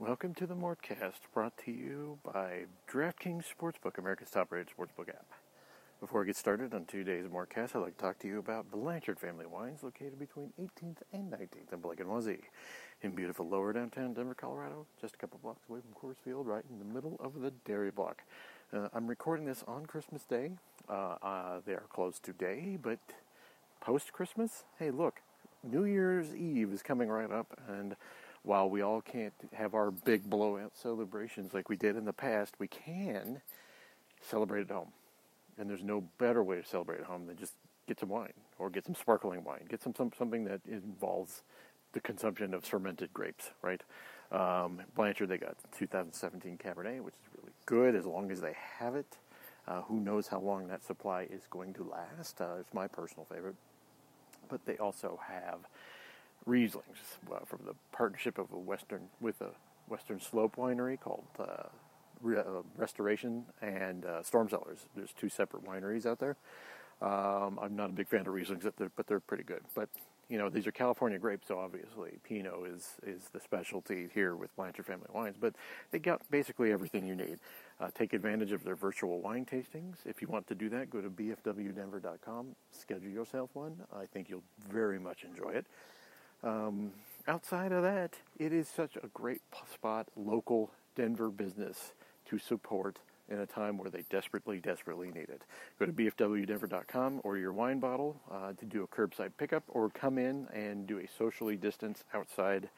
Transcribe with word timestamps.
Welcome 0.00 0.32
to 0.36 0.46
the 0.46 0.54
Mortcast, 0.54 1.20
brought 1.34 1.58
to 1.66 1.70
you 1.70 2.18
by 2.24 2.62
DraftKings 2.90 3.44
Sportsbook, 3.44 3.98
America's 3.98 4.30
top-rated 4.30 4.68
sportsbook 4.74 5.10
app. 5.10 5.26
Before 6.00 6.22
I 6.22 6.24
get 6.24 6.36
started 6.36 6.72
on 6.72 6.86
today's 6.86 7.26
Mortcast, 7.26 7.76
I'd 7.76 7.80
like 7.80 7.98
to 7.98 8.02
talk 8.02 8.18
to 8.20 8.26
you 8.26 8.38
about 8.38 8.70
Blanchard 8.70 9.20
Family 9.20 9.44
Wines, 9.44 9.82
located 9.82 10.18
between 10.18 10.54
18th 10.58 11.02
and 11.12 11.30
19th 11.30 11.74
in 11.74 11.80
Blake 11.80 12.00
and 12.00 12.08
Wazee, 12.08 12.44
in 13.02 13.10
beautiful 13.10 13.46
lower 13.46 13.74
downtown 13.74 14.14
Denver, 14.14 14.32
Colorado, 14.32 14.86
just 15.02 15.16
a 15.16 15.18
couple 15.18 15.38
blocks 15.42 15.68
away 15.68 15.80
from 15.80 15.92
Coors 15.92 16.16
Field, 16.24 16.46
right 16.46 16.64
in 16.70 16.78
the 16.78 16.94
middle 16.94 17.18
of 17.20 17.42
the 17.42 17.50
dairy 17.66 17.90
block. 17.90 18.22
Uh, 18.72 18.88
I'm 18.94 19.06
recording 19.06 19.44
this 19.44 19.62
on 19.68 19.84
Christmas 19.84 20.24
Day. 20.24 20.52
Uh, 20.88 21.16
uh, 21.22 21.60
they 21.66 21.74
are 21.74 21.84
closed 21.92 22.22
today, 22.22 22.78
but 22.82 23.00
post-Christmas, 23.82 24.64
hey, 24.78 24.90
look, 24.90 25.20
New 25.62 25.84
Year's 25.84 26.34
Eve 26.34 26.72
is 26.72 26.82
coming 26.82 27.10
right 27.10 27.30
up, 27.30 27.54
and 27.68 27.96
while 28.42 28.70
we 28.70 28.80
all 28.82 29.00
can't 29.00 29.34
have 29.52 29.74
our 29.74 29.90
big 29.90 30.28
blowout 30.28 30.72
celebrations 30.76 31.52
like 31.52 31.68
we 31.68 31.76
did 31.76 31.96
in 31.96 32.04
the 32.04 32.12
past, 32.12 32.54
we 32.58 32.68
can 32.68 33.40
celebrate 34.20 34.62
at 34.62 34.70
home. 34.70 34.92
And 35.58 35.68
there's 35.68 35.82
no 35.82 36.04
better 36.18 36.42
way 36.42 36.56
to 36.56 36.66
celebrate 36.66 37.00
at 37.00 37.06
home 37.06 37.26
than 37.26 37.36
just 37.36 37.54
get 37.86 38.00
some 38.00 38.08
wine 38.08 38.32
or 38.58 38.70
get 38.70 38.86
some 38.86 38.94
sparkling 38.94 39.44
wine, 39.44 39.66
get 39.68 39.82
some, 39.82 39.94
some 39.94 40.10
something 40.16 40.44
that 40.44 40.60
involves 40.66 41.42
the 41.92 42.00
consumption 42.00 42.54
of 42.54 42.64
fermented 42.64 43.12
grapes, 43.12 43.50
right? 43.62 43.82
Um, 44.32 44.80
Blanchard, 44.94 45.28
they 45.28 45.38
got 45.38 45.56
2017 45.76 46.58
Cabernet, 46.58 47.02
which 47.02 47.14
is 47.14 47.36
really 47.36 47.52
good 47.66 47.96
as 47.96 48.06
long 48.06 48.30
as 48.30 48.40
they 48.40 48.56
have 48.78 48.94
it. 48.94 49.16
Uh, 49.66 49.82
who 49.82 50.00
knows 50.00 50.28
how 50.28 50.40
long 50.40 50.68
that 50.68 50.84
supply 50.84 51.26
is 51.30 51.42
going 51.50 51.74
to 51.74 51.84
last? 51.84 52.40
Uh, 52.40 52.54
it's 52.60 52.72
my 52.72 52.86
personal 52.86 53.26
favorite. 53.30 53.56
But 54.48 54.64
they 54.66 54.76
also 54.78 55.20
have 55.28 55.58
Rieslings 56.48 57.18
uh, 57.30 57.44
from 57.44 57.60
the 57.66 57.74
partnership 57.92 58.38
of 58.38 58.52
a 58.52 58.58
Western 58.58 59.02
with 59.20 59.40
a 59.40 59.50
Western 59.88 60.20
Slope 60.20 60.56
winery 60.56 60.98
called 60.98 61.24
uh, 61.38 61.64
Re- 62.22 62.38
uh, 62.38 62.62
Restoration 62.76 63.44
and 63.60 64.04
uh, 64.04 64.22
Storm 64.22 64.48
Cellars. 64.48 64.86
There's 64.94 65.12
two 65.12 65.28
separate 65.28 65.64
wineries 65.64 66.06
out 66.06 66.18
there. 66.18 66.36
Um, 67.02 67.58
I'm 67.60 67.76
not 67.76 67.90
a 67.90 67.92
big 67.92 68.08
fan 68.08 68.20
of 68.20 68.26
Rieslings, 68.26 68.70
but 68.78 69.06
they're 69.06 69.20
pretty 69.20 69.44
good. 69.44 69.62
But 69.74 69.88
you 70.28 70.38
know, 70.38 70.48
these 70.48 70.66
are 70.66 70.70
California 70.70 71.18
grapes, 71.18 71.48
so 71.48 71.58
obviously 71.58 72.12
Pinot 72.22 72.54
is 72.72 72.94
is 73.04 73.28
the 73.32 73.40
specialty 73.40 74.08
here 74.14 74.36
with 74.36 74.54
Blanchard 74.54 74.86
Family 74.86 75.08
Wines. 75.12 75.36
But 75.38 75.54
they 75.90 75.98
got 75.98 76.22
basically 76.30 76.72
everything 76.72 77.06
you 77.06 77.16
need. 77.16 77.38
Uh, 77.80 77.88
take 77.94 78.12
advantage 78.12 78.52
of 78.52 78.62
their 78.62 78.76
virtual 78.76 79.20
wine 79.20 79.44
tastings. 79.44 79.96
If 80.04 80.22
you 80.22 80.28
want 80.28 80.46
to 80.48 80.54
do 80.54 80.68
that, 80.68 80.90
go 80.90 81.00
to 81.00 81.10
bfwdenver.com, 81.10 82.54
schedule 82.70 83.10
yourself 83.10 83.50
one. 83.54 83.80
I 83.92 84.04
think 84.04 84.28
you'll 84.28 84.44
very 84.70 85.00
much 85.00 85.24
enjoy 85.24 85.50
it. 85.50 85.66
Um, 86.42 86.92
outside 87.26 87.72
of 87.72 87.82
that, 87.82 88.14
it 88.38 88.52
is 88.52 88.68
such 88.68 88.96
a 88.96 89.08
great 89.08 89.42
spot, 89.72 90.08
local 90.16 90.70
Denver 90.96 91.30
business 91.30 91.92
to 92.26 92.38
support 92.38 92.98
in 93.28 93.38
a 93.38 93.46
time 93.46 93.78
where 93.78 93.90
they 93.90 94.02
desperately, 94.10 94.58
desperately 94.58 95.08
need 95.08 95.28
it. 95.28 95.42
Go 95.78 95.86
to 95.86 95.92
bfwdenver.com 95.92 97.20
or 97.22 97.36
your 97.38 97.52
wine 97.52 97.78
bottle 97.78 98.20
uh, 98.30 98.52
to 98.54 98.64
do 98.64 98.82
a 98.82 98.88
curbside 98.88 99.30
pickup 99.38 99.62
or 99.68 99.88
come 99.90 100.18
in 100.18 100.48
and 100.52 100.86
do 100.86 100.98
a 100.98 101.06
socially 101.06 101.56
distanced 101.56 102.04
outside 102.12 102.68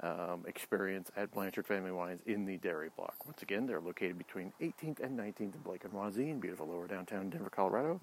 um, 0.00 0.44
experience 0.46 1.10
at 1.16 1.30
Blanchard 1.32 1.66
Family 1.66 1.92
Wines 1.92 2.20
in 2.26 2.44
the 2.44 2.56
Dairy 2.56 2.90
Block. 2.96 3.14
Once 3.24 3.42
again, 3.42 3.66
they're 3.66 3.80
located 3.80 4.18
between 4.18 4.52
18th 4.60 5.00
and 5.00 5.16
19th 5.16 5.40
in 5.54 5.60
Blake 5.64 5.84
and 5.84 5.92
Wazee 5.92 6.30
in 6.30 6.40
beautiful 6.40 6.66
lower 6.66 6.88
downtown 6.88 7.30
Denver, 7.30 7.50
Colorado, 7.50 8.00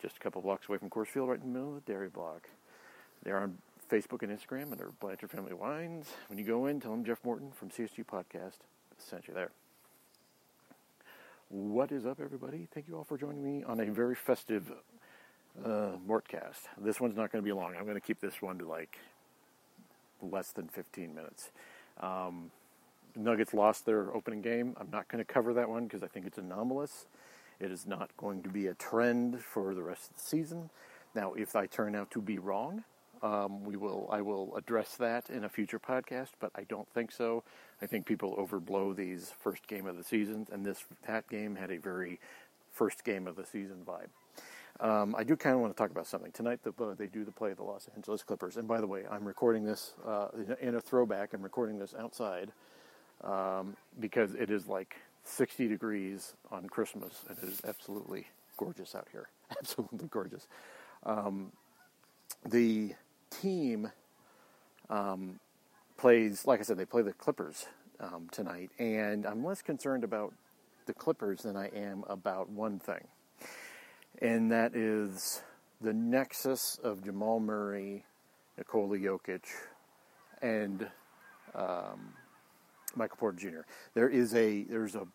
just 0.00 0.16
a 0.16 0.20
couple 0.20 0.40
blocks 0.40 0.68
away 0.68 0.78
from 0.78 0.88
Coors 0.88 1.08
Field, 1.08 1.28
right 1.28 1.40
in 1.40 1.52
the 1.52 1.58
middle 1.58 1.76
of 1.76 1.84
the 1.84 1.92
Dairy 1.92 2.08
Block. 2.08 2.48
They're 3.22 3.38
on 3.38 3.58
Facebook 3.90 4.22
and 4.22 4.36
Instagram 4.36 4.72
under 4.72 4.90
Blanchard 5.00 5.30
Family 5.30 5.52
Wines. 5.52 6.06
When 6.28 6.38
you 6.38 6.44
go 6.44 6.66
in, 6.66 6.80
tell 6.80 6.92
them 6.92 7.04
Jeff 7.04 7.18
Morton 7.24 7.52
from 7.52 7.70
CSG 7.70 8.04
Podcast 8.06 8.58
sent 8.98 9.28
you 9.28 9.34
there. 9.34 9.50
What 11.48 11.92
is 11.92 12.06
up, 12.06 12.20
everybody? 12.20 12.66
Thank 12.72 12.88
you 12.88 12.96
all 12.96 13.04
for 13.04 13.18
joining 13.18 13.44
me 13.44 13.62
on 13.64 13.80
a 13.80 13.86
very 13.86 14.14
festive 14.14 14.72
uh, 15.64 15.92
Mortcast. 16.08 16.62
This 16.78 17.00
one's 17.00 17.16
not 17.16 17.30
going 17.30 17.44
to 17.44 17.46
be 17.46 17.52
long. 17.52 17.74
I'm 17.76 17.84
going 17.84 17.94
to 17.94 18.00
keep 18.00 18.20
this 18.20 18.40
one 18.40 18.58
to 18.58 18.66
like 18.66 18.98
less 20.22 20.52
than 20.52 20.68
15 20.68 21.14
minutes. 21.14 21.50
Um, 22.00 22.50
Nuggets 23.14 23.54
lost 23.54 23.86
their 23.86 24.12
opening 24.14 24.40
game. 24.40 24.74
I'm 24.80 24.90
not 24.90 25.08
going 25.08 25.24
to 25.24 25.30
cover 25.30 25.52
that 25.54 25.68
one 25.68 25.84
because 25.84 26.02
I 26.02 26.08
think 26.08 26.26
it's 26.26 26.38
anomalous. 26.38 27.06
It 27.60 27.70
is 27.70 27.86
not 27.86 28.10
going 28.16 28.42
to 28.42 28.48
be 28.48 28.66
a 28.66 28.74
trend 28.74 29.40
for 29.40 29.74
the 29.74 29.82
rest 29.82 30.10
of 30.10 30.16
the 30.16 30.22
season. 30.22 30.70
Now, 31.14 31.34
if 31.34 31.54
I 31.54 31.66
turn 31.66 31.94
out 31.94 32.10
to 32.12 32.20
be 32.20 32.38
wrong, 32.38 32.82
um, 33.24 33.64
we 33.64 33.76
will. 33.76 34.06
I 34.12 34.20
will 34.20 34.54
address 34.54 34.96
that 34.96 35.30
in 35.30 35.44
a 35.44 35.48
future 35.48 35.78
podcast, 35.78 36.32
but 36.40 36.50
I 36.54 36.64
don't 36.64 36.86
think 36.92 37.10
so. 37.10 37.42
I 37.80 37.86
think 37.86 38.04
people 38.04 38.36
overblow 38.36 38.94
these 38.94 39.32
first 39.40 39.66
game 39.66 39.86
of 39.86 39.96
the 39.96 40.04
seasons, 40.04 40.50
and 40.52 40.64
this 40.64 40.84
that 41.06 41.26
game 41.30 41.56
had 41.56 41.70
a 41.70 41.78
very 41.78 42.20
first 42.70 43.02
game 43.02 43.26
of 43.26 43.36
the 43.36 43.46
season 43.46 43.78
vibe. 43.86 44.10
Um, 44.84 45.14
I 45.16 45.24
do 45.24 45.36
kind 45.36 45.54
of 45.54 45.62
want 45.62 45.74
to 45.74 45.80
talk 45.80 45.90
about 45.90 46.06
something 46.06 46.32
tonight. 46.32 46.60
The, 46.64 46.72
uh, 46.84 46.94
they 46.94 47.06
do 47.06 47.24
the 47.24 47.32
play 47.32 47.52
of 47.52 47.56
the 47.56 47.62
Los 47.62 47.88
Angeles 47.96 48.22
Clippers, 48.22 48.58
and 48.58 48.68
by 48.68 48.80
the 48.80 48.86
way, 48.86 49.04
I'm 49.10 49.24
recording 49.24 49.64
this 49.64 49.94
uh, 50.06 50.28
in 50.60 50.74
a 50.74 50.80
throwback. 50.80 51.32
I'm 51.32 51.42
recording 51.42 51.78
this 51.78 51.94
outside 51.98 52.52
um, 53.22 53.74
because 54.00 54.34
it 54.34 54.50
is 54.50 54.66
like 54.66 54.96
60 55.22 55.66
degrees 55.68 56.34
on 56.50 56.68
Christmas, 56.68 57.22
and 57.28 57.38
it 57.38 57.44
is 57.44 57.62
absolutely 57.66 58.26
gorgeous 58.58 58.94
out 58.94 59.08
here. 59.12 59.28
Absolutely 59.58 60.08
gorgeous. 60.08 60.46
Um, 61.04 61.52
the 62.46 62.94
team 63.40 63.90
um, 64.90 65.40
plays, 65.96 66.46
like 66.46 66.60
I 66.60 66.62
said, 66.62 66.78
they 66.78 66.84
play 66.84 67.02
the 67.02 67.12
Clippers 67.12 67.66
um, 68.00 68.28
tonight, 68.30 68.70
and 68.78 69.26
I'm 69.26 69.44
less 69.44 69.62
concerned 69.62 70.04
about 70.04 70.32
the 70.86 70.94
Clippers 70.94 71.42
than 71.42 71.56
I 71.56 71.68
am 71.68 72.04
about 72.08 72.50
one 72.50 72.78
thing, 72.78 73.06
and 74.20 74.52
that 74.52 74.74
is 74.74 75.42
the 75.80 75.92
nexus 75.92 76.78
of 76.82 77.04
Jamal 77.04 77.40
Murray, 77.40 78.04
Nikola 78.58 78.98
Jokic, 78.98 79.44
and 80.42 80.86
um, 81.54 82.12
Michael 82.96 83.16
Porter 83.16 83.38
Jr. 83.38 83.60
There 83.94 84.08
is 84.08 84.34
a 84.34 84.64
there's 84.64 84.94
a 84.94 85.06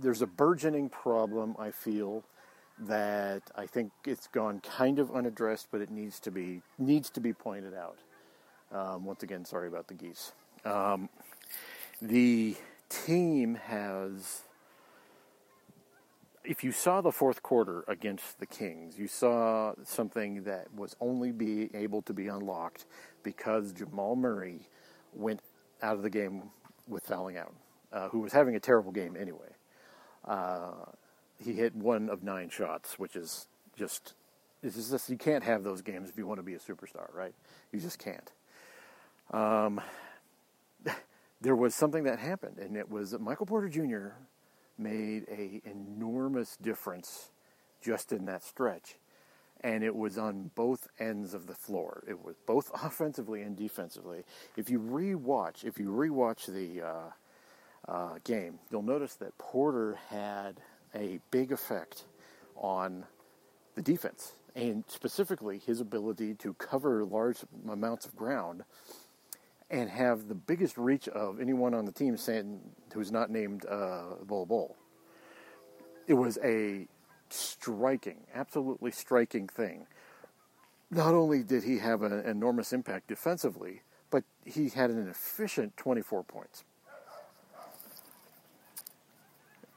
there's 0.00 0.22
a 0.22 0.26
burgeoning 0.26 0.88
problem 0.88 1.54
I 1.58 1.70
feel 1.70 2.24
that 2.78 3.42
I 3.54 3.66
think 3.66 3.92
it's 4.04 4.26
gone 4.26 4.60
kind 4.60 4.98
of 4.98 5.14
unaddressed, 5.14 5.68
but 5.70 5.80
it 5.80 5.90
needs 5.90 6.18
to 6.20 6.30
be 6.30 6.62
needs 6.78 7.10
to 7.10 7.20
be 7.20 7.32
pointed 7.32 7.74
out. 7.74 7.98
Um, 8.72 9.04
once 9.04 9.22
again, 9.22 9.44
sorry 9.44 9.68
about 9.68 9.88
the 9.88 9.94
geese. 9.94 10.32
Um, 10.64 11.08
the 12.00 12.56
team 12.88 13.54
has. 13.54 14.42
If 16.44 16.62
you 16.62 16.72
saw 16.72 17.00
the 17.00 17.12
fourth 17.12 17.42
quarter 17.42 17.84
against 17.88 18.38
the 18.38 18.44
Kings, 18.44 18.98
you 18.98 19.08
saw 19.08 19.72
something 19.82 20.42
that 20.42 20.66
was 20.74 20.94
only 21.00 21.32
be 21.32 21.70
able 21.74 22.02
to 22.02 22.12
be 22.12 22.28
unlocked 22.28 22.84
because 23.22 23.72
Jamal 23.72 24.14
Murray 24.14 24.68
went 25.14 25.40
out 25.82 25.96
of 25.96 26.02
the 26.02 26.10
game 26.10 26.50
with 26.86 27.06
fouling 27.06 27.38
out, 27.38 27.54
uh, 27.94 28.08
who 28.10 28.20
was 28.20 28.34
having 28.34 28.56
a 28.56 28.60
terrible 28.60 28.92
game 28.92 29.16
anyway. 29.18 29.48
Uh, 30.26 30.84
he 31.44 31.52
hit 31.52 31.74
one 31.74 32.08
of 32.08 32.22
nine 32.22 32.48
shots, 32.48 32.98
which 32.98 33.16
is 33.16 33.46
just 33.76 34.14
it's 34.62 34.90
just 34.90 35.10
you 35.10 35.18
can't 35.18 35.44
have 35.44 35.62
those 35.62 35.82
games 35.82 36.08
if 36.08 36.16
you 36.16 36.26
want 36.26 36.38
to 36.38 36.42
be 36.42 36.54
a 36.54 36.58
superstar, 36.58 37.12
right? 37.14 37.34
You 37.70 37.80
just 37.80 37.98
can't. 37.98 38.32
Um, 39.30 39.80
there 41.40 41.54
was 41.54 41.74
something 41.74 42.04
that 42.04 42.18
happened, 42.18 42.58
and 42.58 42.76
it 42.76 42.90
was 42.90 43.10
that 43.10 43.20
Michael 43.20 43.46
Porter 43.46 43.68
Jr. 43.68 44.16
made 44.78 45.26
a 45.30 45.60
enormous 45.68 46.56
difference 46.56 47.30
just 47.82 48.10
in 48.10 48.24
that 48.24 48.42
stretch, 48.42 48.96
and 49.60 49.84
it 49.84 49.94
was 49.94 50.16
on 50.16 50.50
both 50.54 50.88
ends 50.98 51.34
of 51.34 51.46
the 51.46 51.54
floor. 51.54 52.02
It 52.08 52.24
was 52.24 52.36
both 52.46 52.70
offensively 52.82 53.42
and 53.42 53.56
defensively. 53.56 54.24
If 54.56 54.70
you 54.70 54.80
rewatch, 54.80 55.64
if 55.64 55.78
you 55.78 55.88
rewatch 55.88 56.46
the 56.46 56.86
uh, 56.86 57.10
uh, 57.86 58.18
game, 58.24 58.58
you'll 58.70 58.82
notice 58.82 59.14
that 59.16 59.36
Porter 59.36 59.98
had 60.08 60.60
a 60.94 61.20
big 61.30 61.52
effect 61.52 62.04
on 62.56 63.04
the 63.74 63.82
defense, 63.82 64.32
and 64.54 64.84
specifically 64.88 65.58
his 65.58 65.80
ability 65.80 66.34
to 66.34 66.54
cover 66.54 67.04
large 67.04 67.38
amounts 67.68 68.06
of 68.06 68.14
ground 68.16 68.64
and 69.70 69.90
have 69.90 70.28
the 70.28 70.34
biggest 70.34 70.78
reach 70.78 71.08
of 71.08 71.40
anyone 71.40 71.74
on 71.74 71.84
the 71.84 71.92
team 71.92 72.16
saying, 72.16 72.60
who's 72.92 73.10
not 73.10 73.30
named 73.30 73.66
uh, 73.66 74.14
Bol 74.22 74.46
Bol. 74.46 74.76
It 76.06 76.14
was 76.14 76.38
a 76.44 76.86
striking, 77.30 78.26
absolutely 78.34 78.90
striking 78.92 79.48
thing. 79.48 79.86
Not 80.90 81.14
only 81.14 81.42
did 81.42 81.64
he 81.64 81.78
have 81.78 82.02
an 82.02 82.20
enormous 82.20 82.72
impact 82.72 83.08
defensively, 83.08 83.82
but 84.10 84.22
he 84.44 84.68
had 84.68 84.90
an 84.90 85.08
efficient 85.08 85.76
24 85.76 86.22
points. 86.22 86.62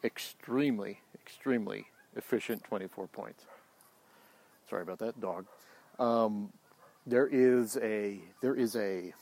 Extremely 0.04 1.02
extremely 1.16 1.88
efficient 2.16 2.64
24 2.64 3.08
points. 3.08 3.44
Sorry 4.70 4.82
about 4.82 5.00
that, 5.00 5.20
dog. 5.20 5.46
Um, 6.00 6.52
there 7.06 7.28
is 7.28 7.78
a 7.78 8.20
there 8.42 8.56
is 8.56 8.76
a 8.76 9.14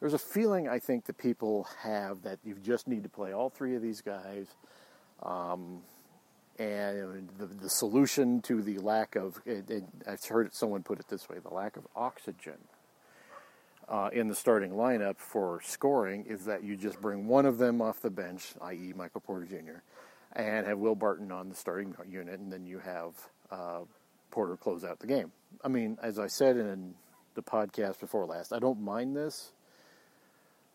there's 0.00 0.14
a 0.14 0.18
feeling 0.18 0.68
I 0.68 0.78
think 0.78 1.06
that 1.06 1.18
people 1.18 1.68
have 1.80 2.22
that 2.22 2.38
you 2.44 2.54
just 2.62 2.88
need 2.88 3.02
to 3.04 3.08
play 3.08 3.32
all 3.32 3.48
three 3.48 3.74
of 3.76 3.82
these 3.82 4.00
guys. 4.00 4.48
Um, 5.22 5.82
and 6.58 7.28
the, 7.38 7.46
the 7.46 7.70
solution 7.70 8.40
to 8.42 8.62
the 8.62 8.78
lack 8.78 9.16
of, 9.16 9.40
it, 9.44 9.68
it, 9.70 9.84
I've 10.06 10.24
heard 10.24 10.54
someone 10.54 10.82
put 10.84 11.00
it 11.00 11.08
this 11.08 11.28
way 11.28 11.38
the 11.38 11.52
lack 11.52 11.76
of 11.76 11.86
oxygen 11.96 12.58
uh, 13.88 14.10
in 14.12 14.28
the 14.28 14.34
starting 14.34 14.72
lineup 14.72 15.18
for 15.18 15.60
scoring 15.62 16.24
is 16.26 16.44
that 16.46 16.64
you 16.64 16.76
just 16.76 17.00
bring 17.00 17.26
one 17.26 17.46
of 17.46 17.58
them 17.58 17.82
off 17.82 18.00
the 18.00 18.10
bench, 18.10 18.54
i.e., 18.62 18.92
Michael 18.96 19.20
Porter 19.20 19.46
Jr., 19.46 19.82
and 20.32 20.66
have 20.66 20.78
Will 20.78 20.94
Barton 20.94 21.30
on 21.30 21.48
the 21.48 21.54
starting 21.54 21.94
unit, 22.08 22.40
and 22.40 22.52
then 22.52 22.66
you 22.66 22.78
have 22.80 23.12
uh, 23.50 23.80
Porter 24.30 24.56
close 24.56 24.84
out 24.84 24.98
the 24.98 25.06
game. 25.06 25.30
I 25.62 25.68
mean, 25.68 25.98
as 26.02 26.18
I 26.18 26.26
said 26.26 26.56
in 26.56 26.94
the 27.34 27.42
podcast 27.42 28.00
before 28.00 28.26
last, 28.26 28.52
I 28.52 28.58
don't 28.58 28.80
mind 28.80 29.16
this 29.16 29.52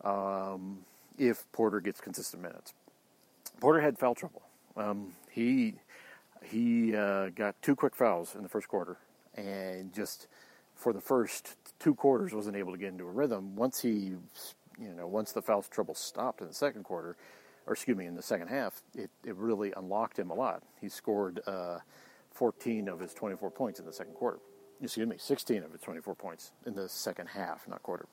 um, 0.02 0.78
if 1.18 1.50
Porter 1.52 1.80
gets 1.80 2.00
consistent 2.00 2.42
minutes. 2.42 2.72
Porter 3.60 3.80
had 3.80 3.98
foul 3.98 4.14
trouble. 4.14 4.42
Um, 4.76 5.12
he 5.30 5.74
he 6.42 6.96
uh, 6.96 7.28
got 7.30 7.60
two 7.60 7.76
quick 7.76 7.94
fouls 7.94 8.34
in 8.34 8.42
the 8.42 8.48
first 8.48 8.68
quarter, 8.68 8.96
and 9.34 9.92
just 9.92 10.26
for 10.74 10.92
the 10.94 11.00
first 11.00 11.59
two 11.80 11.94
quarters 11.94 12.32
wasn't 12.32 12.56
able 12.56 12.72
to 12.72 12.78
get 12.78 12.90
into 12.90 13.04
a 13.04 13.10
rhythm. 13.10 13.56
Once 13.56 13.80
he, 13.80 14.14
you 14.78 14.94
know, 14.96 15.08
once 15.08 15.32
the 15.32 15.42
foul 15.42 15.62
trouble 15.62 15.94
stopped 15.94 16.40
in 16.40 16.46
the 16.46 16.54
second 16.54 16.84
quarter, 16.84 17.16
or 17.66 17.72
excuse 17.72 17.96
me, 17.96 18.06
in 18.06 18.14
the 18.14 18.22
second 18.22 18.48
half, 18.48 18.82
it, 18.94 19.10
it 19.24 19.34
really 19.34 19.72
unlocked 19.76 20.18
him 20.18 20.30
a 20.30 20.34
lot. 20.34 20.62
He 20.80 20.88
scored 20.88 21.40
uh, 21.46 21.78
14 22.32 22.88
of 22.88 23.00
his 23.00 23.12
24 23.14 23.50
points 23.50 23.80
in 23.80 23.86
the 23.86 23.92
second 23.92 24.14
quarter. 24.14 24.38
Excuse 24.80 25.08
me, 25.08 25.16
16 25.18 25.62
of 25.62 25.72
his 25.72 25.80
24 25.80 26.14
points 26.14 26.52
in 26.66 26.74
the 26.74 26.88
second 26.88 27.28
half, 27.28 27.66
not 27.66 27.82
quarter. 27.82 28.06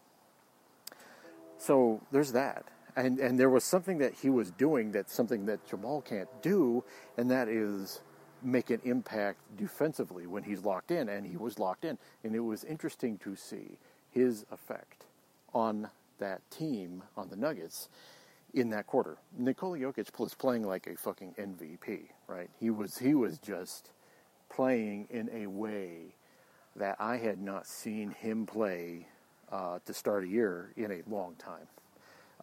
So 1.58 2.02
there's 2.12 2.32
that. 2.34 2.66
And, 2.96 3.20
and 3.20 3.40
there 3.40 3.50
was 3.50 3.64
something 3.64 4.00
that 4.00 4.16
he 4.16 4.30
was 4.30 4.50
doing 4.52 4.92
that's 4.92 5.14
something 5.14 5.46
that 5.46 5.66
Jamal 5.68 6.02
can't 6.02 6.30
do, 6.42 6.84
and 7.16 7.30
that 7.30 7.48
is 7.48 8.02
make 8.44 8.70
an 8.70 8.82
impact 8.84 9.40
defensively 9.58 10.28
when 10.28 10.44
he's 10.44 10.64
locked 10.64 10.92
in, 10.92 11.10
and 11.10 11.26
he 11.26 11.38
was 11.38 11.60
locked 11.60 11.86
in. 11.86 11.98
And 12.24 12.36
it 12.36 12.40
was 12.40 12.64
interesting 12.64 13.18
to 13.20 13.36
see 13.36 13.78
his 14.12 14.46
effect 14.52 15.06
on 15.54 15.90
that 16.20 16.42
team, 16.52 17.04
on 17.16 17.30
the 17.30 17.36
Nuggets, 17.36 17.90
in 18.54 18.70
that 18.72 18.88
quarter. 18.88 19.18
Nikola 19.38 19.78
Jokic 19.78 20.18
was 20.20 20.34
playing 20.34 20.64
like 20.64 20.88
a 20.88 20.96
fucking 20.96 21.36
MVP, 21.40 22.08
right? 22.28 22.50
He 22.60 22.70
was 22.70 22.98
he 22.98 23.14
was 23.14 23.38
just 23.38 23.92
playing 24.50 25.08
in 25.10 25.30
a 25.34 25.48
way 25.48 26.16
that 26.76 26.96
I 27.00 27.18
had 27.18 27.40
not 27.40 27.68
seen 27.68 28.12
him 28.12 28.46
play 28.46 29.08
uh, 29.52 29.80
to 29.86 29.94
start 29.94 30.24
a 30.24 30.28
year 30.28 30.72
in 30.76 30.92
a 30.92 31.02
long 31.10 31.36
time. 31.36 31.68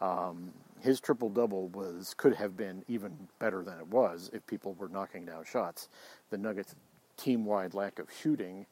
Um, 0.00 0.52
his 0.80 1.00
triple 1.00 1.30
double 1.30 1.68
was 1.68 2.14
could 2.14 2.34
have 2.34 2.56
been 2.56 2.84
even 2.88 3.28
better 3.38 3.62
than 3.62 3.78
it 3.78 3.88
was 3.88 4.30
if 4.32 4.46
people 4.46 4.74
were 4.74 4.88
knocking 4.88 5.24
down 5.24 5.44
shots. 5.44 5.88
The 6.30 6.36
Nuggets' 6.36 6.74
team 7.16 7.44
wide 7.44 7.74
lack 7.74 7.98
of 7.98 8.08
shooting 8.12 8.66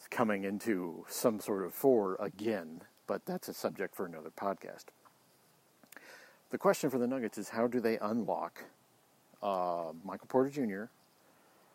is 0.00 0.06
coming 0.08 0.44
into 0.44 1.04
some 1.08 1.38
sort 1.40 1.64
of 1.64 1.72
fore 1.72 2.16
again, 2.18 2.82
but 3.06 3.24
that's 3.26 3.48
a 3.48 3.54
subject 3.54 3.94
for 3.94 4.06
another 4.06 4.30
podcast. 4.30 4.86
The 6.50 6.58
question 6.58 6.90
for 6.90 6.98
the 6.98 7.06
Nuggets 7.06 7.38
is 7.38 7.50
how 7.50 7.66
do 7.66 7.80
they 7.80 7.98
unlock 7.98 8.64
uh, 9.42 9.92
Michael 10.04 10.26
Porter 10.28 10.50
Jr. 10.50 10.84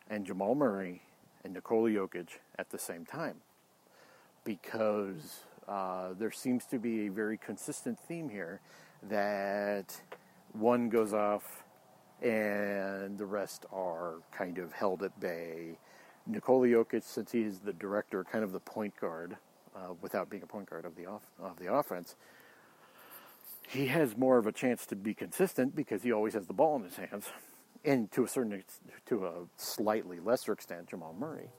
and 0.10 0.26
Jamal 0.26 0.56
Murray 0.56 1.02
and 1.44 1.54
Nikola 1.54 1.90
Jokic 1.90 2.40
at 2.58 2.70
the 2.70 2.80
same 2.80 3.06
time? 3.06 3.38
Because 4.44 5.42
uh, 5.68 6.10
there 6.18 6.32
seems 6.32 6.66
to 6.66 6.80
be 6.80 7.08
a 7.08 7.10
very 7.10 7.38
consistent 7.38 8.00
theme 8.00 8.30
here 8.30 8.62
that 9.04 10.02
one 10.54 10.90
goes 10.90 11.14
off 11.14 11.64
and 12.22 13.18
the 13.18 13.26
rest 13.26 13.66
are 13.72 14.16
kind 14.32 14.58
of 14.58 14.72
held 14.74 15.02
at 15.04 15.20
bay. 15.20 15.78
Nikola 16.28 16.68
Jokic, 16.68 17.04
since 17.04 17.32
he's 17.32 17.60
the 17.60 17.74
director, 17.74 18.24
kind 18.24 18.44
of 18.44 18.52
the 18.52 18.60
point 18.60 18.96
guard, 19.00 19.38
uh, 19.76 19.94
without 20.02 20.30
being 20.30 20.44
a 20.44 20.48
point 20.48 20.70
guard 20.70 20.86
of 20.86 20.96
the 20.96 21.06
off, 21.06 21.24
of 21.40 21.58
the 21.58 21.74
offense, 21.74 22.16
he 23.68 23.88
has 23.88 24.18
more 24.18 24.38
of 24.38 24.46
a 24.46 24.52
chance 24.52 24.86
to 24.86 24.96
be 24.96 25.14
consistent 25.14 25.76
because 25.76 26.04
he 26.04 26.12
always 26.12 26.34
has 26.34 26.46
the 26.46 26.54
ball 26.54 26.76
in 26.76 26.84
his 26.84 26.98
hands, 26.98 27.30
and 27.84 28.12
to 28.12 28.24
a 28.24 28.28
certain, 28.28 28.64
to 29.08 29.26
a 29.26 29.32
slightly 29.58 30.20
lesser 30.20 30.52
extent, 30.52 30.90
Jamal 30.90 31.16
Murray. 31.18 31.50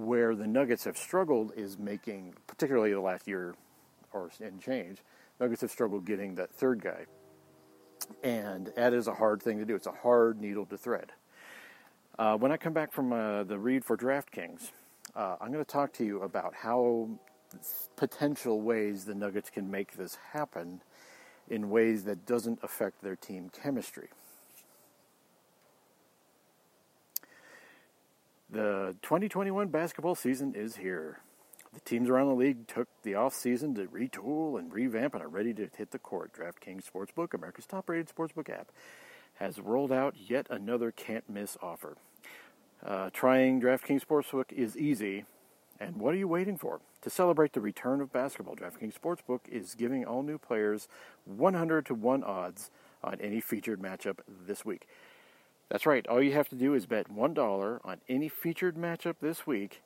Where 0.00 0.34
the 0.34 0.46
Nuggets 0.46 0.84
have 0.84 0.96
struggled 0.96 1.52
is 1.56 1.78
making, 1.78 2.32
particularly 2.46 2.92
the 2.94 3.00
last 3.00 3.28
year 3.28 3.54
or 4.14 4.30
and 4.40 4.58
change, 4.58 5.02
Nuggets 5.38 5.60
have 5.60 5.70
struggled 5.70 6.06
getting 6.06 6.36
that 6.36 6.50
third 6.50 6.80
guy. 6.82 7.04
And 8.24 8.72
that 8.76 8.94
is 8.94 9.08
a 9.08 9.14
hard 9.14 9.42
thing 9.42 9.58
to 9.58 9.66
do. 9.66 9.74
It's 9.74 9.86
a 9.86 9.92
hard 9.92 10.40
needle 10.40 10.64
to 10.66 10.78
thread. 10.78 11.12
Uh, 12.18 12.38
when 12.38 12.50
I 12.50 12.56
come 12.56 12.72
back 12.72 12.92
from 12.92 13.12
uh, 13.12 13.44
the 13.44 13.58
read 13.58 13.84
for 13.84 13.94
DraftKings, 13.94 14.70
uh, 15.14 15.36
I'm 15.38 15.52
going 15.52 15.62
to 15.62 15.70
talk 15.70 15.92
to 15.94 16.04
you 16.04 16.22
about 16.22 16.54
how 16.54 17.10
potential 17.96 18.62
ways 18.62 19.04
the 19.04 19.14
Nuggets 19.14 19.50
can 19.50 19.70
make 19.70 19.98
this 19.98 20.16
happen 20.32 20.80
in 21.50 21.68
ways 21.68 22.04
that 22.04 22.24
doesn't 22.24 22.58
affect 22.62 23.02
their 23.02 23.16
team 23.16 23.50
chemistry. 23.50 24.08
The 28.52 28.96
2021 29.02 29.68
basketball 29.68 30.16
season 30.16 30.54
is 30.56 30.76
here. 30.76 31.20
The 31.72 31.78
teams 31.78 32.08
around 32.08 32.26
the 32.26 32.34
league 32.34 32.66
took 32.66 32.88
the 33.04 33.14
off 33.14 33.32
season 33.32 33.76
to 33.76 33.84
retool 33.84 34.58
and 34.58 34.72
revamp 34.72 35.14
and 35.14 35.22
are 35.22 35.28
ready 35.28 35.54
to 35.54 35.68
hit 35.76 35.92
the 35.92 36.00
court. 36.00 36.32
DraftKings 36.32 36.82
Sportsbook, 36.90 37.32
America's 37.32 37.66
top-rated 37.66 38.08
sportsbook 38.08 38.50
app, 38.50 38.72
has 39.34 39.60
rolled 39.60 39.92
out 39.92 40.16
yet 40.18 40.48
another 40.50 40.90
can't-miss 40.90 41.56
offer. 41.62 41.96
Uh, 42.84 43.10
trying 43.12 43.60
DraftKings 43.60 44.04
Sportsbook 44.04 44.50
is 44.50 44.76
easy, 44.76 45.26
and 45.78 45.98
what 45.98 46.12
are 46.12 46.18
you 46.18 46.26
waiting 46.26 46.58
for? 46.58 46.80
To 47.02 47.10
celebrate 47.10 47.52
the 47.52 47.60
return 47.60 48.00
of 48.00 48.12
basketball, 48.12 48.56
DraftKings 48.56 48.98
Sportsbook 48.98 49.40
is 49.48 49.76
giving 49.76 50.04
all 50.04 50.24
new 50.24 50.38
players 50.38 50.88
100 51.24 51.86
to 51.86 51.94
1 51.94 52.24
odds 52.24 52.72
on 53.04 53.20
any 53.20 53.40
featured 53.40 53.80
matchup 53.80 54.18
this 54.26 54.64
week. 54.64 54.88
That's 55.70 55.86
right, 55.86 56.06
all 56.08 56.20
you 56.20 56.32
have 56.32 56.48
to 56.48 56.56
do 56.56 56.74
is 56.74 56.86
bet 56.86 57.14
$1 57.14 57.80
on 57.84 58.00
any 58.08 58.28
featured 58.28 58.76
matchup 58.76 59.16
this 59.20 59.46
week 59.46 59.82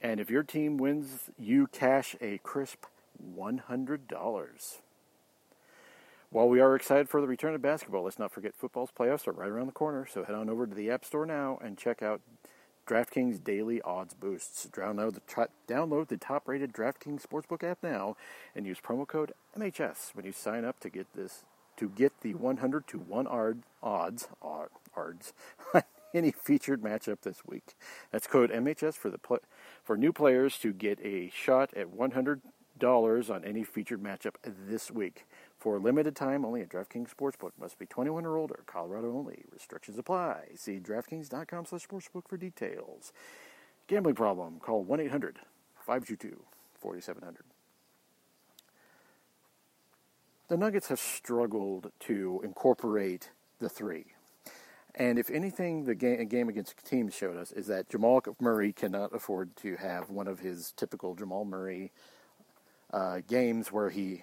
and 0.00 0.20
if 0.20 0.30
your 0.30 0.42
team 0.42 0.76
wins, 0.76 1.30
you 1.38 1.66
cash 1.66 2.14
a 2.20 2.38
crisp 2.42 2.84
$100. 3.36 4.78
While 6.30 6.48
we 6.48 6.60
are 6.60 6.76
excited 6.76 7.08
for 7.08 7.22
the 7.22 7.26
return 7.26 7.54
of 7.54 7.62
basketball, 7.62 8.04
let's 8.04 8.18
not 8.18 8.30
forget 8.30 8.54
football's 8.54 8.90
playoffs 8.90 9.26
are 9.26 9.32
right 9.32 9.48
around 9.48 9.66
the 9.66 9.72
corner. 9.72 10.06
So 10.06 10.22
head 10.22 10.34
on 10.34 10.50
over 10.50 10.66
to 10.66 10.74
the 10.74 10.90
App 10.90 11.06
Store 11.06 11.24
now 11.24 11.58
and 11.64 11.78
check 11.78 12.02
out 12.02 12.20
DraftKings 12.86 13.42
Daily 13.42 13.80
Odds 13.80 14.12
Boosts. 14.12 14.68
Download 14.70 16.08
the, 16.08 16.16
top-rated 16.18 16.72
DraftKings 16.74 17.26
Sportsbook 17.26 17.64
app 17.64 17.78
now 17.82 18.16
and 18.54 18.66
use 18.66 18.78
promo 18.80 19.08
code 19.08 19.32
MHS 19.58 20.14
when 20.14 20.26
you 20.26 20.32
sign 20.32 20.66
up 20.66 20.78
to 20.80 20.90
get 20.90 21.06
this 21.14 21.44
to 21.78 21.88
get 21.88 22.12
the 22.20 22.34
100 22.34 22.86
to 22.88 22.98
1 22.98 23.26
odds 23.26 23.64
odds 23.82 24.28
any 26.14 26.30
featured 26.30 26.82
matchup 26.82 27.22
this 27.22 27.44
week. 27.46 27.74
That's 28.12 28.26
code 28.26 28.50
MHS 28.50 28.94
for 28.94 29.10
the 29.10 29.18
pl- 29.18 29.40
for 29.82 29.96
new 29.96 30.12
players 30.12 30.58
to 30.58 30.72
get 30.72 31.00
a 31.04 31.30
shot 31.30 31.74
at 31.74 31.94
$100 31.94 32.40
on 33.30 33.44
any 33.44 33.64
featured 33.64 34.02
matchup 34.02 34.34
this 34.42 34.90
week. 34.90 35.26
For 35.58 35.78
limited 35.78 36.14
time 36.14 36.44
only 36.44 36.60
at 36.62 36.68
DraftKings 36.68 37.14
Sportsbook. 37.14 37.52
Must 37.58 37.78
be 37.78 37.86
21 37.86 38.26
or 38.26 38.36
older. 38.36 38.60
Colorado 38.66 39.16
only. 39.16 39.44
Restrictions 39.52 39.98
apply. 39.98 40.48
See 40.56 40.78
DraftKings.com 40.78 41.66
slash 41.66 41.88
sportsbook 41.88 42.28
for 42.28 42.36
details. 42.36 43.12
Gambling 43.86 44.14
problem? 44.14 44.60
Call 44.60 44.84
1-800-522-4700. 44.84 47.36
The 50.48 50.56
Nuggets 50.58 50.88
have 50.88 51.00
struggled 51.00 51.90
to 52.00 52.42
incorporate 52.44 53.30
the 53.60 53.70
three. 53.70 54.13
And 54.96 55.18
if 55.18 55.28
anything, 55.30 55.84
the 55.84 55.94
game, 55.94 56.26
game 56.28 56.48
against 56.48 56.76
teams 56.84 57.14
showed 57.14 57.36
us 57.36 57.50
is 57.50 57.66
that 57.66 57.88
Jamal 57.88 58.22
Murray 58.40 58.72
cannot 58.72 59.14
afford 59.14 59.56
to 59.56 59.76
have 59.76 60.08
one 60.08 60.28
of 60.28 60.38
his 60.38 60.72
typical 60.76 61.14
Jamal 61.16 61.44
Murray 61.44 61.90
uh, 62.92 63.20
games 63.26 63.72
where 63.72 63.90
he 63.90 64.22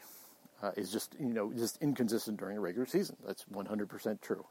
uh, 0.63 0.71
is 0.77 0.91
just 0.91 1.15
you 1.19 1.33
know 1.33 1.51
just 1.51 1.77
inconsistent 1.81 2.39
during 2.39 2.57
a 2.57 2.61
regular 2.61 2.85
season. 2.85 3.17
That's 3.25 3.43
100% 3.53 4.21
true. 4.21 4.45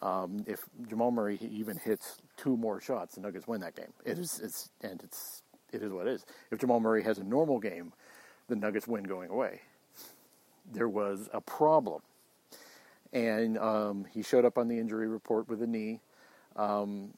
Um, 0.00 0.44
if 0.46 0.64
Jamal 0.88 1.10
Murray 1.10 1.38
even 1.40 1.76
hits 1.76 2.16
two 2.36 2.56
more 2.56 2.80
shots, 2.80 3.14
the 3.14 3.20
Nuggets 3.20 3.46
win 3.46 3.60
that 3.60 3.76
game. 3.76 3.92
It 4.04 4.18
is 4.18 4.40
it's 4.42 4.70
and 4.80 5.02
it's 5.02 5.42
it 5.72 5.82
is 5.82 5.92
what 5.92 6.06
it 6.06 6.14
is. 6.14 6.24
If 6.50 6.58
Jamal 6.58 6.80
Murray 6.80 7.02
has 7.02 7.18
a 7.18 7.24
normal 7.24 7.58
game, 7.58 7.92
the 8.48 8.56
Nuggets 8.56 8.88
win 8.88 9.04
going 9.04 9.30
away. 9.30 9.60
There 10.72 10.88
was 10.88 11.28
a 11.34 11.40
problem 11.42 12.00
and 13.14 13.56
um, 13.56 14.04
he 14.12 14.22
showed 14.22 14.44
up 14.44 14.58
on 14.58 14.68
the 14.68 14.78
injury 14.78 15.08
report 15.08 15.48
with 15.48 15.62
a 15.62 15.66
knee. 15.66 16.00
Um, 16.56 17.14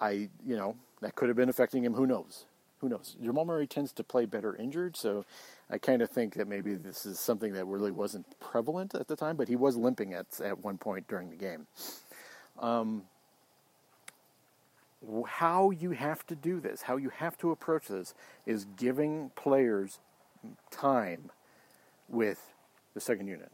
I, 0.00 0.28
you 0.44 0.56
know, 0.56 0.74
that 1.02 1.14
could 1.14 1.28
have 1.28 1.36
been 1.36 1.48
affecting 1.48 1.84
him. 1.84 1.94
Who 1.94 2.06
knows? 2.06 2.46
who 2.80 2.88
knows? 2.88 3.16
Jamal 3.22 3.44
Murray 3.44 3.66
tends 3.66 3.92
to 3.92 4.02
play 4.02 4.24
better 4.24 4.56
injured, 4.56 4.96
so 4.96 5.24
I 5.68 5.78
kind 5.78 6.00
of 6.00 6.10
think 6.10 6.34
that 6.34 6.48
maybe 6.48 6.74
this 6.74 7.04
is 7.04 7.18
something 7.18 7.52
that 7.52 7.66
really 7.66 7.90
wasn't 7.90 8.26
prevalent 8.40 8.94
at 8.94 9.06
the 9.06 9.16
time, 9.16 9.36
but 9.36 9.48
he 9.48 9.56
was 9.56 9.76
limping 9.76 10.14
at 10.14 10.40
at 10.40 10.64
one 10.64 10.78
point 10.78 11.06
during 11.06 11.30
the 11.30 11.36
game. 11.36 11.66
Um, 12.58 13.02
how 15.26 15.70
you 15.70 15.92
have 15.92 16.26
to 16.26 16.34
do 16.34 16.60
this, 16.60 16.82
how 16.82 16.96
you 16.96 17.10
have 17.10 17.36
to 17.38 17.50
approach 17.50 17.88
this, 17.88 18.14
is 18.46 18.66
giving 18.76 19.30
players 19.34 19.98
time 20.70 21.30
with 22.08 22.52
the 22.94 23.00
second 23.00 23.26
unit. 23.26 23.52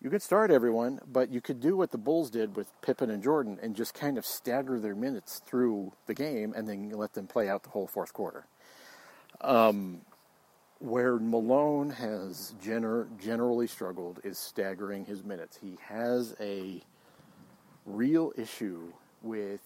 You 0.00 0.10
could 0.10 0.22
start 0.22 0.52
everyone, 0.52 1.00
but 1.10 1.30
you 1.30 1.40
could 1.40 1.60
do 1.60 1.76
what 1.76 1.90
the 1.90 1.98
Bulls 1.98 2.30
did 2.30 2.54
with 2.54 2.70
Pippen 2.82 3.10
and 3.10 3.20
Jordan 3.20 3.58
and 3.60 3.74
just 3.74 3.94
kind 3.94 4.16
of 4.16 4.24
stagger 4.24 4.78
their 4.78 4.94
minutes 4.94 5.42
through 5.44 5.92
the 6.06 6.14
game 6.14 6.54
and 6.56 6.68
then 6.68 6.90
let 6.90 7.14
them 7.14 7.26
play 7.26 7.48
out 7.48 7.64
the 7.64 7.70
whole 7.70 7.88
fourth 7.88 8.12
quarter. 8.12 8.46
Um, 9.40 10.02
where 10.78 11.18
Malone 11.18 11.90
has 11.90 12.54
gener- 12.62 13.08
generally 13.18 13.66
struggled 13.66 14.20
is 14.22 14.38
staggering 14.38 15.04
his 15.04 15.24
minutes. 15.24 15.58
He 15.60 15.76
has 15.82 16.36
a 16.38 16.80
real 17.84 18.32
issue 18.36 18.92
with 19.20 19.60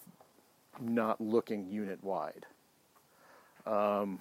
not 0.81 1.21
looking 1.21 1.67
unit 1.69 2.03
wide. 2.03 2.47
Um, 3.67 4.19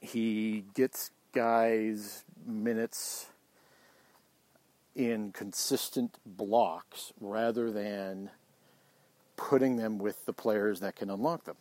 he 0.00 0.64
gets 0.74 1.12
guys 1.32 2.24
minutes 2.44 3.26
in 4.98 5.30
consistent 5.30 6.18
blocks 6.26 7.12
rather 7.20 7.70
than 7.70 8.30
putting 9.36 9.76
them 9.76 9.96
with 9.96 10.26
the 10.26 10.32
players 10.32 10.80
that 10.80 10.96
can 10.96 11.08
unlock 11.08 11.44
them. 11.44 11.56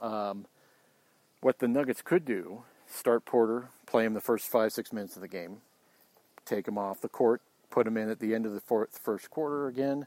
Um, 0.00 0.46
what 1.40 1.58
the 1.58 1.66
Nuggets 1.66 2.00
could 2.00 2.24
do 2.24 2.62
start 2.86 3.24
Porter, 3.24 3.68
play 3.84 4.04
him 4.04 4.14
the 4.14 4.20
first 4.20 4.46
five, 4.48 4.72
six 4.72 4.92
minutes 4.92 5.16
of 5.16 5.22
the 5.22 5.28
game, 5.28 5.58
take 6.46 6.66
him 6.66 6.78
off 6.78 7.00
the 7.00 7.08
court, 7.08 7.42
put 7.68 7.86
him 7.86 7.96
in 7.96 8.08
at 8.08 8.20
the 8.20 8.34
end 8.34 8.46
of 8.46 8.52
the 8.52 8.60
fourth, 8.60 8.98
first 9.02 9.28
quarter 9.28 9.66
again, 9.66 10.06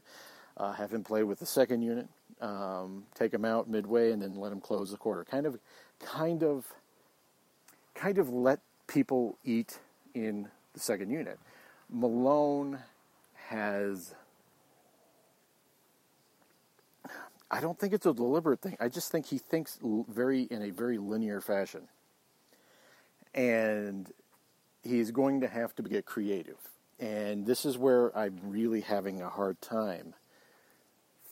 uh, 0.56 0.72
have 0.72 0.92
him 0.92 1.04
play 1.04 1.22
with 1.22 1.38
the 1.38 1.46
second 1.46 1.82
unit, 1.82 2.08
um, 2.40 3.04
take 3.14 3.32
him 3.32 3.44
out 3.44 3.68
midway, 3.68 4.10
and 4.10 4.20
then 4.20 4.34
let 4.34 4.50
him 4.50 4.60
close 4.60 4.90
the 4.90 4.96
quarter. 4.96 5.24
Kind 5.24 5.46
of, 5.46 5.58
kind 6.00 6.42
of, 6.42 6.66
kind 7.94 8.18
of 8.18 8.30
let 8.30 8.60
people 8.88 9.38
eat 9.44 9.78
in 10.14 10.48
the 10.72 10.80
second 10.80 11.10
unit. 11.10 11.38
Malone 11.92 12.78
has. 13.48 14.14
I 17.50 17.60
don't 17.60 17.78
think 17.78 17.92
it's 17.92 18.06
a 18.06 18.14
deliberate 18.14 18.62
thing. 18.62 18.76
I 18.80 18.88
just 18.88 19.12
think 19.12 19.26
he 19.26 19.36
thinks 19.36 19.78
very 19.82 20.42
in 20.44 20.62
a 20.62 20.70
very 20.70 20.96
linear 20.96 21.42
fashion 21.42 21.88
and 23.34 24.10
he's 24.82 25.10
going 25.10 25.40
to 25.40 25.48
have 25.48 25.74
to 25.76 25.82
get 25.82 26.04
creative. 26.04 26.58
And 26.98 27.46
this 27.46 27.64
is 27.64 27.78
where 27.78 28.16
I'm 28.16 28.38
really 28.44 28.80
having 28.80 29.20
a 29.20 29.28
hard 29.28 29.60
time 29.60 30.14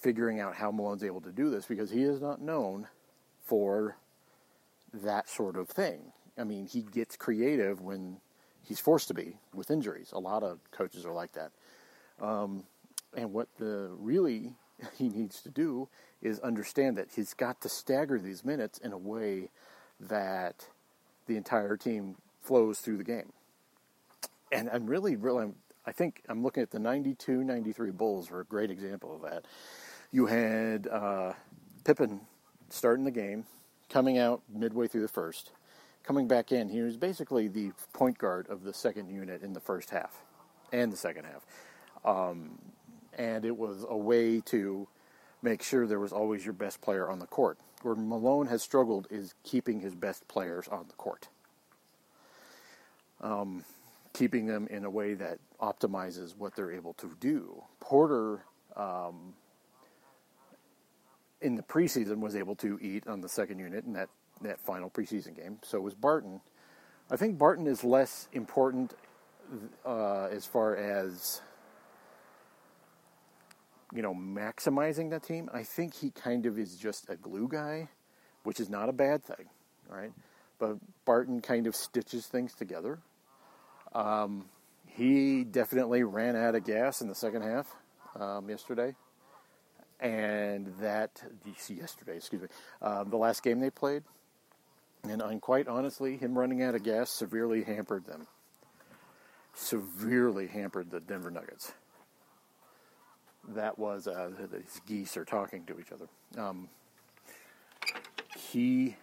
figuring 0.00 0.40
out 0.40 0.54
how 0.54 0.70
Malone's 0.70 1.04
able 1.04 1.20
to 1.20 1.30
do 1.30 1.50
this 1.50 1.66
because 1.66 1.90
he 1.90 2.02
is 2.02 2.20
not 2.20 2.40
known 2.40 2.88
for 3.44 3.96
that 4.92 5.28
sort 5.28 5.56
of 5.56 5.68
thing. 5.68 6.12
I 6.38 6.44
mean, 6.44 6.66
he 6.66 6.82
gets 6.82 7.16
creative 7.16 7.80
when 7.82 8.16
he's 8.70 8.78
forced 8.78 9.08
to 9.08 9.14
be 9.14 9.36
with 9.52 9.68
injuries. 9.68 10.12
A 10.12 10.20
lot 10.20 10.44
of 10.44 10.60
coaches 10.70 11.04
are 11.04 11.12
like 11.12 11.32
that. 11.32 11.50
Um, 12.24 12.62
and 13.16 13.32
what 13.32 13.48
the 13.58 13.90
really 13.98 14.54
he 14.96 15.08
needs 15.08 15.42
to 15.42 15.50
do 15.50 15.88
is 16.22 16.38
understand 16.38 16.96
that 16.96 17.08
he's 17.16 17.34
got 17.34 17.60
to 17.62 17.68
stagger 17.68 18.20
these 18.20 18.44
minutes 18.44 18.78
in 18.78 18.92
a 18.92 18.96
way 18.96 19.50
that 19.98 20.68
the 21.26 21.36
entire 21.36 21.76
team 21.76 22.14
flows 22.42 22.78
through 22.78 22.98
the 22.98 23.04
game. 23.04 23.32
And 24.52 24.70
I'm 24.72 24.86
really, 24.86 25.16
really, 25.16 25.48
I 25.84 25.90
think 25.90 26.22
I'm 26.28 26.44
looking 26.44 26.62
at 26.62 26.70
the 26.70 26.78
92 26.78 27.42
93 27.42 27.90
Bulls 27.90 28.30
are 28.30 28.38
a 28.38 28.44
great 28.44 28.70
example 28.70 29.16
of 29.16 29.22
that. 29.22 29.46
You 30.12 30.26
had 30.26 30.86
uh, 30.86 31.32
Pippen 31.82 32.20
starting 32.68 33.04
the 33.04 33.10
game, 33.10 33.46
coming 33.88 34.16
out 34.16 34.42
midway 34.48 34.86
through 34.86 35.02
the 35.02 35.08
first, 35.08 35.50
coming 36.02 36.28
back 36.28 36.52
in. 36.52 36.68
He 36.68 36.80
was 36.80 36.96
basically 36.96 37.48
the 37.48 37.72
point 37.92 38.18
guard 38.18 38.48
of 38.48 38.64
the 38.64 38.72
second 38.72 39.08
unit 39.08 39.42
in 39.42 39.52
the 39.52 39.60
first 39.60 39.90
half 39.90 40.22
and 40.72 40.92
the 40.92 40.96
second 40.96 41.24
half. 41.24 41.44
Um, 42.04 42.58
and 43.16 43.44
it 43.44 43.56
was 43.56 43.84
a 43.88 43.96
way 43.96 44.40
to 44.46 44.88
make 45.42 45.62
sure 45.62 45.86
there 45.86 46.00
was 46.00 46.12
always 46.12 46.44
your 46.44 46.54
best 46.54 46.80
player 46.80 47.08
on 47.08 47.18
the 47.18 47.26
court. 47.26 47.58
Where 47.82 47.94
Malone 47.94 48.46
has 48.48 48.62
struggled 48.62 49.06
is 49.10 49.34
keeping 49.42 49.80
his 49.80 49.94
best 49.94 50.28
players 50.28 50.68
on 50.68 50.86
the 50.88 50.94
court, 50.94 51.28
um, 53.22 53.64
keeping 54.12 54.46
them 54.46 54.66
in 54.70 54.84
a 54.84 54.90
way 54.90 55.14
that 55.14 55.38
optimizes 55.60 56.36
what 56.36 56.54
they're 56.54 56.72
able 56.72 56.92
to 56.94 57.16
do. 57.20 57.62
Porter, 57.80 58.44
um, 58.76 59.34
in 61.40 61.54
the 61.54 61.62
preseason, 61.62 62.18
was 62.18 62.36
able 62.36 62.54
to 62.56 62.78
eat 62.82 63.06
on 63.06 63.22
the 63.22 63.28
second 63.30 63.58
unit 63.58 63.84
and 63.84 63.96
that, 63.96 64.10
that 64.42 64.60
final 64.60 64.90
preseason 64.90 65.36
game. 65.36 65.58
So 65.62 65.80
was 65.80 65.94
Barton. 65.94 66.40
I 67.10 67.16
think 67.16 67.38
Barton 67.38 67.66
is 67.66 67.82
less 67.84 68.28
important 68.32 68.94
uh, 69.84 70.26
as 70.26 70.46
far 70.46 70.76
as 70.76 71.40
you 73.92 74.02
know, 74.02 74.14
maximizing 74.14 75.10
that 75.10 75.22
team. 75.22 75.48
I 75.52 75.62
think 75.62 75.94
he 75.94 76.10
kind 76.10 76.46
of 76.46 76.58
is 76.58 76.76
just 76.76 77.10
a 77.10 77.16
glue 77.16 77.48
guy, 77.48 77.88
which 78.44 78.60
is 78.60 78.68
not 78.68 78.88
a 78.88 78.92
bad 78.92 79.24
thing, 79.24 79.48
right? 79.88 80.12
But 80.58 80.76
Barton 81.04 81.40
kind 81.40 81.66
of 81.66 81.74
stitches 81.74 82.26
things 82.26 82.54
together. 82.54 82.98
Um, 83.92 84.46
he 84.86 85.44
definitely 85.44 86.02
ran 86.02 86.36
out 86.36 86.54
of 86.54 86.64
gas 86.64 87.00
in 87.00 87.08
the 87.08 87.14
second 87.14 87.42
half 87.42 87.74
um, 88.18 88.48
yesterday. 88.48 88.94
And 89.98 90.72
that, 90.80 91.22
yesterday, 91.68 92.16
excuse 92.16 92.42
me, 92.42 92.48
um, 92.80 93.10
the 93.10 93.16
last 93.16 93.42
game 93.42 93.60
they 93.60 93.70
played. 93.70 94.02
And 95.04 95.40
quite 95.40 95.66
honestly, 95.66 96.16
him 96.16 96.38
running 96.38 96.62
out 96.62 96.74
of 96.74 96.82
gas 96.82 97.10
severely 97.10 97.62
hampered 97.64 98.06
them. 98.06 98.26
Severely 99.54 100.46
hampered 100.46 100.90
the 100.90 101.00
Denver 101.00 101.30
Nuggets 101.30 101.72
that 103.54 103.78
was 103.78 104.06
uh, 104.06 104.30
these 104.52 104.80
geese 104.86 105.16
are 105.16 105.24
talking 105.24 105.64
to 105.66 105.78
each 105.78 105.92
other. 105.92 106.08
Um, 106.38 106.68
he 108.50 108.96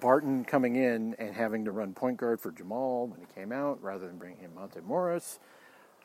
Barton 0.00 0.44
coming 0.44 0.76
in 0.76 1.14
and 1.18 1.34
having 1.34 1.64
to 1.64 1.72
run 1.72 1.94
point 1.94 2.16
guard 2.16 2.40
for 2.40 2.50
Jamal 2.50 3.06
when 3.06 3.20
he 3.20 3.26
came 3.34 3.52
out, 3.52 3.82
rather 3.82 4.06
than 4.06 4.18
bringing 4.18 4.42
in 4.42 4.54
Monte 4.54 4.80
Morris. 4.80 5.38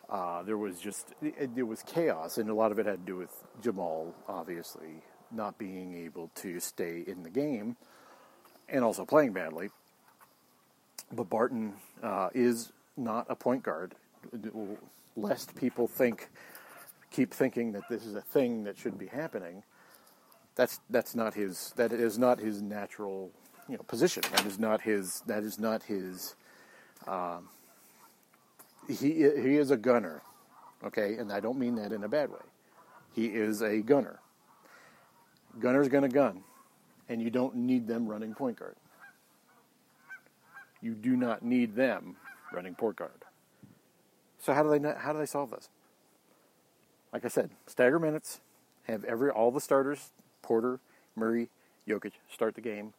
Uh, 0.10 0.44
there 0.44 0.58
was 0.58 0.80
just 0.80 1.14
it, 1.22 1.52
it, 1.56 1.64
was 1.64 1.82
chaos, 1.84 2.38
and 2.38 2.50
a 2.50 2.54
lot 2.54 2.72
of 2.72 2.80
it 2.80 2.86
had 2.86 3.06
to 3.06 3.06
do 3.06 3.18
with 3.18 3.32
Jamal 3.62 4.14
obviously 4.28 5.02
not 5.34 5.58
being 5.58 5.96
able 5.96 6.30
to 6.36 6.60
stay 6.60 7.04
in 7.06 7.24
the 7.24 7.30
game, 7.30 7.78
and 8.70 8.84
also 8.84 9.06
playing 9.06 9.34
badly. 9.34 9.70
But 11.12 11.30
Barton 11.30 11.74
uh, 12.02 12.30
is 12.34 12.72
not 12.98 13.26
a 13.30 13.36
point 13.36 13.64
guard 13.64 13.96
lest 15.16 15.56
people 15.56 15.88
think, 15.88 16.30
keep 17.12 17.34
thinking 17.34 17.74
that 17.74 17.84
this 17.90 18.06
is 18.06 18.16
a 18.16 18.22
thing 18.22 18.64
that 18.64 18.78
should 18.78 18.98
be 18.98 19.08
happening. 19.08 19.64
That's 20.56 20.80
that's 20.90 21.16
not 21.16 21.34
his. 21.34 21.74
That 21.76 21.92
is 21.92 22.18
not 22.18 22.40
his 22.40 22.62
natural, 22.62 23.32
you 23.70 23.78
know, 23.78 23.84
position. 23.84 24.24
That 24.32 24.46
is 24.46 24.60
not 24.60 24.82
his. 24.82 25.22
That 25.28 25.44
is 25.44 25.60
not 25.60 25.84
his. 25.84 26.36
Um, 27.08 27.50
he 28.88 28.96
he 28.96 29.56
is 29.58 29.72
a 29.72 29.78
gunner, 29.78 30.22
okay, 30.84 31.16
and 31.16 31.32
I 31.32 31.40
don't 31.40 31.58
mean 31.58 31.76
that 31.76 31.92
in 31.92 32.04
a 32.04 32.10
bad 32.10 32.30
way. 32.30 32.40
He 33.14 33.28
is 33.28 33.62
a 33.62 33.80
gunner. 33.80 34.20
Gunner's 35.60 35.88
gonna 35.88 36.10
gun, 36.10 36.44
and 37.10 37.22
you 37.22 37.30
don't 37.30 37.56
need 37.56 37.88
them 37.88 38.08
running 38.08 38.34
point 38.34 38.58
guard. 38.60 38.76
You 40.82 40.96
do 40.96 41.16
not 41.16 41.44
need 41.44 41.76
them 41.76 42.16
running 42.52 42.76
point 42.76 42.96
guard. 42.96 43.26
So 44.40 44.54
how 44.54 44.64
do 44.64 44.70
they 44.70 44.94
how 44.98 45.14
do 45.14 45.20
they 45.20 45.26
solve 45.26 45.52
this? 45.52 45.70
Like 47.14 47.26
I 47.26 47.28
said, 47.28 47.52
stagger 47.68 48.00
minutes, 48.00 48.40
have 48.84 49.04
every 49.04 49.30
all 49.30 49.52
the 49.52 49.62
starters, 49.62 50.12
Porter, 50.42 50.80
Murray, 51.16 51.50
Jokic, 51.88 52.14
start 52.32 52.56
the 52.56 52.62
game, 52.62 52.94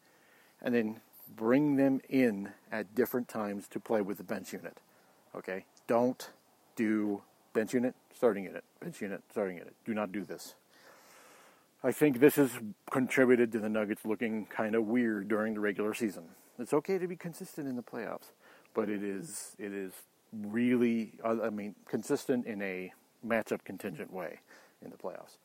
and 0.60 0.74
then 0.74 1.00
bring 1.34 1.76
them 1.76 2.00
in 2.08 2.50
at 2.70 2.94
different 2.94 3.28
times 3.28 3.66
to 3.68 3.80
play 3.80 4.02
with 4.02 4.18
the 4.18 4.24
bench 4.24 4.52
unit. 4.52 4.78
Okay? 5.34 5.64
Don't 5.86 6.30
do 6.76 7.22
bench 7.52 7.74
unit, 7.74 7.94
starting 8.14 8.44
unit, 8.44 8.64
bench 8.80 9.00
unit, 9.00 9.22
starting 9.30 9.56
unit. 9.56 9.74
Do 9.84 9.94
not 9.94 10.12
do 10.12 10.24
this. 10.24 10.54
I 11.84 11.92
think 11.92 12.20
this 12.20 12.36
has 12.36 12.50
contributed 12.90 13.52
to 13.52 13.58
the 13.58 13.68
Nuggets 13.68 14.04
looking 14.04 14.46
kind 14.46 14.74
of 14.74 14.84
weird 14.86 15.28
during 15.28 15.54
the 15.54 15.60
regular 15.60 15.94
season. 15.94 16.24
It's 16.58 16.72
okay 16.72 16.98
to 16.98 17.08
be 17.08 17.16
consistent 17.16 17.66
in 17.68 17.76
the 17.76 17.82
playoffs, 17.82 18.32
but 18.74 18.88
it 18.88 19.02
is 19.02 19.56
it 19.58 19.72
is 19.72 19.92
really, 20.32 21.14
I 21.24 21.50
mean, 21.50 21.74
consistent 21.88 22.46
in 22.46 22.62
a 22.62 22.92
matchup 23.26 23.64
contingent 23.64 24.12
way 24.12 24.40
in 24.84 24.90
the 24.90 24.96
playoffs. 24.96 25.38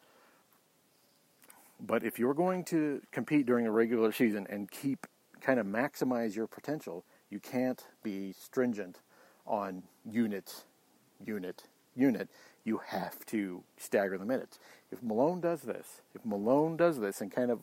but 1.79 2.03
if 2.03 2.17
you're 2.17 2.33
going 2.33 2.63
to 2.65 3.01
compete 3.11 3.45
during 3.45 3.67
a 3.67 3.71
regular 3.71 4.11
season 4.11 4.47
and 4.49 4.69
keep 4.71 5.05
kind 5.41 5.59
of 5.59 5.65
maximize 5.65 6.35
your 6.35 6.47
potential, 6.47 7.03
you 7.29 7.39
can't 7.39 7.85
be 8.03 8.33
stringent 8.33 8.99
on 9.45 9.83
unit, 10.09 10.65
unit, 11.25 11.63
unit. 11.97 12.29
You 12.63 12.81
have 12.87 13.25
to 13.27 13.63
stagger 13.77 14.17
the 14.17 14.25
minutes. 14.25 14.59
If 14.91 15.01
Malone 15.01 15.41
does 15.41 15.61
this, 15.61 16.01
if 16.13 16.25
Malone 16.25 16.77
does 16.77 16.99
this 16.99 17.21
and 17.21 17.31
kind 17.31 17.51
of 17.51 17.59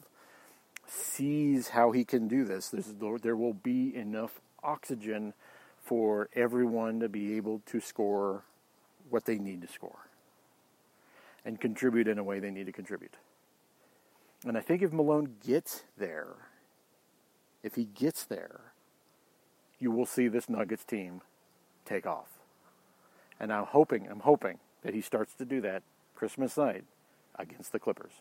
sees 0.87 1.69
how 1.69 1.93
he 1.93 2.05
can 2.05 2.29
do 2.29 2.45
this, 2.45 2.75
there 3.23 3.37
will 3.37 3.55
be 3.55 3.95
enough 3.95 4.41
oxygen 4.63 5.35
for 5.83 6.29
everyone 6.35 7.01
to 7.01 7.09
be 7.09 7.37
able 7.37 7.61
to 7.67 7.81
score 7.81 8.45
what 9.11 9.27
they 9.27 9.39
need 9.39 9.61
to 9.63 9.69
score 9.69 10.09
and 11.45 11.61
contribute 11.61 12.09
in 12.09 12.19
a 12.19 12.25
way 12.25 12.41
they 12.41 12.51
need 12.51 12.67
to 12.67 12.73
contribute. 12.73 13.17
And 14.47 14.57
I 14.57 14.61
think 14.61 14.83
if 14.83 14.93
Malone 14.93 15.37
gets 15.47 15.85
there, 15.97 16.29
if 17.63 17.75
he 17.75 17.85
gets 17.85 18.25
there, 18.25 18.73
you 19.79 19.91
will 19.91 20.07
see 20.07 20.29
this 20.29 20.49
Nuggets 20.49 20.85
team 20.85 21.21
take 21.85 22.07
off. 22.07 22.34
And 23.41 23.53
I'm 23.53 23.65
hoping, 23.65 24.09
I'm 24.09 24.21
hoping 24.21 24.59
that 24.83 24.95
he 24.95 25.01
starts 25.01 25.35
to 25.35 25.45
do 25.45 25.61
that 25.63 25.83
Christmas 26.15 26.57
night 26.57 26.85
against 27.39 27.73
the 27.73 27.79
Clippers. 27.79 28.13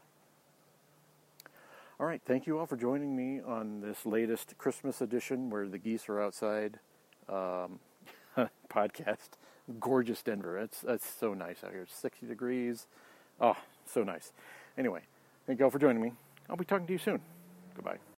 All 2.00 2.08
right, 2.08 2.22
thank 2.26 2.48
you 2.48 2.58
all 2.58 2.66
for 2.66 2.76
joining 2.76 3.16
me 3.16 3.40
on 3.42 3.82
this 3.82 4.06
latest 4.06 4.58
Christmas 4.58 5.00
edition 5.00 5.50
where 5.50 5.68
the 5.68 5.78
geese 5.78 6.10
are 6.10 6.20
outside 6.20 6.80
um, 7.30 7.80
podcast. 8.70 9.38
Gorgeous 9.80 10.22
Denver. 10.22 10.58
It's, 10.58 10.84
it's 10.88 11.08
so 11.08 11.34
nice 11.34 11.64
out 11.64 11.72
here. 11.72 11.88
60 11.90 12.26
degrees. 12.26 12.88
Oh, 13.40 13.56
so 13.86 14.04
nice. 14.04 14.34
Anyway, 14.78 15.02
thank 15.48 15.60
you 15.60 15.66
all 15.66 15.72
for 15.72 15.80
joining 15.80 16.02
me. 16.02 16.12
I'll 16.50 16.58
be 16.58 16.66
talking 16.66 16.88
to 16.88 16.94
you 16.94 17.00
soon. 17.00 17.22
Goodbye. 17.76 18.04